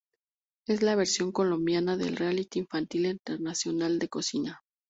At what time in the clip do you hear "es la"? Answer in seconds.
0.67-0.95